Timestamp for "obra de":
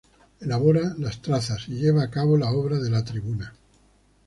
2.51-2.89